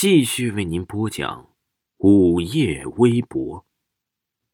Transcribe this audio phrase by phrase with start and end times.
[0.00, 1.48] 继续为您播讲
[1.96, 3.66] 午夜微博。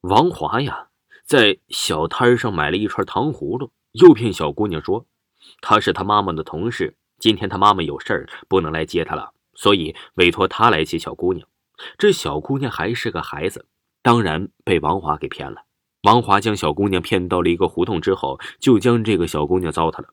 [0.01, 0.89] 王华呀，
[1.27, 5.05] 在小摊上买了一串糖葫芦，诱骗小姑娘说
[5.61, 11.47] 他是他妈妈的同事，今天他妈妈有事儿不能来接他了，所以委托他来接小姑娘。
[11.99, 13.67] 这小姑娘还是个孩子，
[14.01, 15.67] 当然被王华给骗了。
[16.05, 20.09] 王华将小姑娘骗到了一个胡同之后，就将这个小姑娘糟蹋了。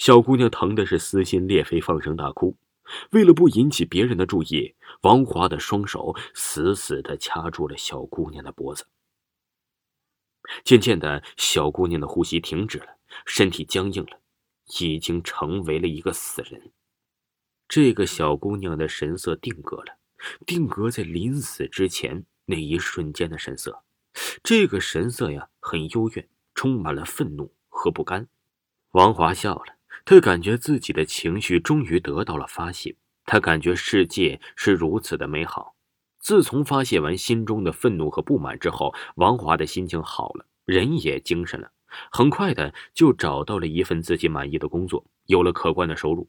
[0.00, 2.56] 小姑娘疼的是撕心裂肺，放声大哭。
[3.10, 8.86] 为了不引起别人的注意，王华的双手死死的掐住了小姑娘的脖子。
[10.62, 14.20] 渐渐的，小姑娘的呼吸停止了，身体僵硬了，
[14.80, 16.72] 已经成为了一个死人。
[17.66, 19.98] 这个小姑娘的神色定格了，
[20.46, 23.82] 定格在临死之前那一瞬间的神色。
[24.42, 28.28] 这个神色呀，很幽怨，充满了愤怒和不甘。
[28.90, 29.74] 王华笑了。
[30.06, 35.74] 他感觉自己的情绪终于得到了发泄，他感觉世界是如此的美好。
[36.20, 41.70] 自从发泄完心中的愤怒和不满之后，王华的心情好了，人也精神了，
[42.10, 46.28] 很快的就找到了一份自己满意的工作，有了可观的收入。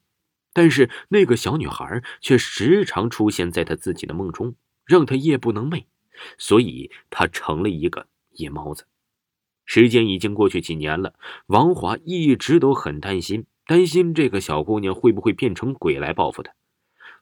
[0.53, 5.85] 但是那个小女孩却时常出现在他自己的梦中，让他夜不能寐，
[6.37, 8.85] 所以他成了一个夜猫子。
[9.65, 11.15] 时间已经过去几年了，
[11.47, 13.45] 王华一直都很担心。
[13.65, 16.53] 担心这个小姑娘会不会变成鬼来报复他，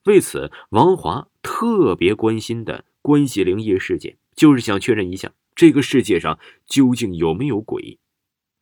[0.06, 7.98] 为此，王华特别关心的关系灵异事件，就是想确认一下这个世界上究竟有没有鬼。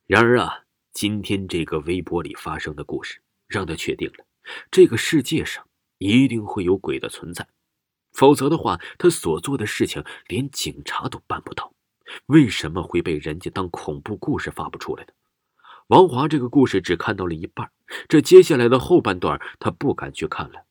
[0.06, 4.24] 然而啊，今天这个微博里发生的故事，让他确定了
[4.70, 5.66] 这个世界上
[5.98, 7.48] 一定会有鬼的存在，
[8.12, 11.72] 否则的话，他所做的事情连警察都办不到，
[12.26, 15.12] 为什么会被人家当恐怖故事发布出来的？
[15.88, 17.70] 王华这个故事只看到了一半，
[18.08, 20.64] 这接下来的后半段他不敢去看了。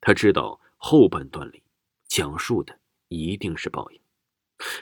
[0.00, 1.62] 他知道后半段里
[2.06, 4.00] 讲述的一定是报应，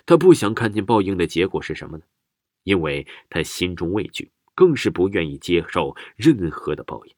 [0.07, 2.05] 他不想看见报应的结果是什么呢？
[2.65, 7.15] 因为他心中畏惧，更是不愿意接受任何的报应。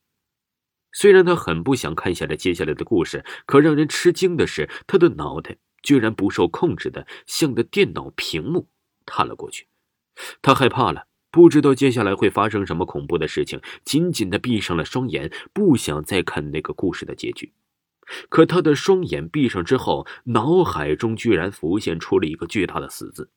[0.93, 8.69] 虽然他很不想看下来接下来的故事，可让人吃惊的是，他的脑袋居然不受控制的向着电脑屏幕
[9.05, 9.69] 探了过去。
[10.41, 11.07] 他害怕了。
[11.34, 17.53] 不知道接下来会发生什么恐怖的事情，紧紧的闭上了双眼，不想再看那个故事的结局。
[18.28, 23.33] 可他的双眼闭上之后，脑海中居然浮现出了一个巨大的“死”字。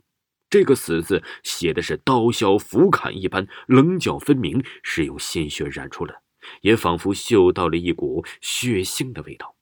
[0.48, 6.22] 这个“死”字写的是刀削斧砍一般，棱角分明，是用鲜血染出的，
[6.62, 9.56] 也仿佛嗅到了一股血腥的味道。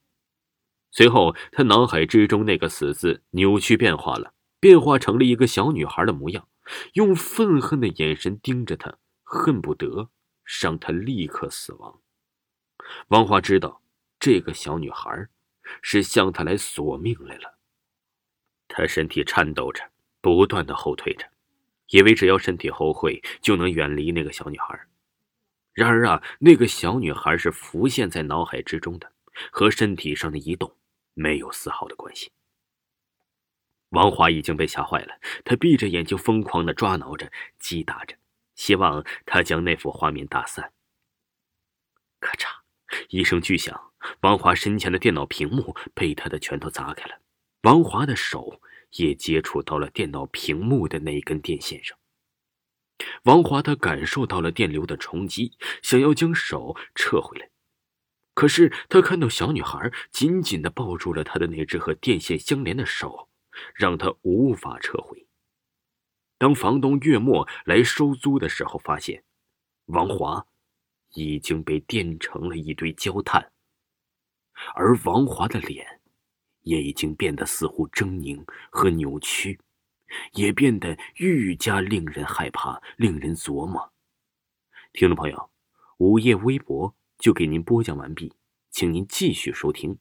[0.91, 6.50] 随后，他脑海之中那个“死”字扭曲变化了，变化成了一个小女孩的模样。
[6.94, 10.09] 用愤恨的眼神盯着他，恨不得
[10.62, 12.02] 让他立刻死亡。
[13.08, 13.81] 王华知道，
[14.20, 15.28] 这个小女孩
[15.81, 17.58] 是向他来索命来了。
[18.68, 19.84] 他身体颤抖着，
[20.22, 21.25] 不断的后退着，
[21.90, 24.88] 以为只要身体后退就能远离那个小女孩。
[25.74, 29.12] 然而啊，那个小女孩是浮现在脑海之中的，
[29.52, 30.75] 和身体上的移动
[31.14, 32.31] 没有丝毫的关系。
[33.95, 38.17] 王华已经被吓坏了，他闭着眼睛，疯狂的抓挠着、击打着，
[38.53, 40.73] 希望他将那幅画面打散。
[42.19, 42.47] 咔嚓，
[43.07, 47.22] 一声巨响，王华身前的电脑屏幕被他的拳头砸开了，
[47.61, 48.61] 王华的手
[48.97, 51.97] 也接触到了电脑屏幕的那一根电线上。
[53.23, 57.50] 王华他感受到了电流的冲击，想要将手撤回来，
[58.33, 63.29] 可是他看到小女孩紧紧的抱住了他的那只和电线相连的手。
[63.74, 65.26] 让他无法撤回。
[66.38, 69.24] 当房东月末来收租的时候，发现
[69.86, 70.46] 王华
[71.14, 73.52] 已经被电成了一堆焦炭，
[74.74, 76.02] 而王华的脸
[76.62, 79.60] 也已经变得似乎狰狞和扭曲，
[80.34, 83.94] 也变得愈加令人害怕、令人琢磨。
[84.92, 85.52] 听众朋友，
[85.98, 88.34] 午夜微博就给您播讲完毕，
[88.70, 89.98] 请您继续收听。